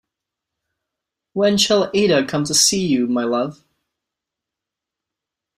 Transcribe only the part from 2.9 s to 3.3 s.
my